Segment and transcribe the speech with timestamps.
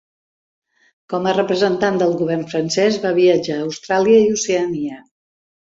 [1.13, 4.99] Com a representant del govern francès, va viatjar a Austràlia i Oceania.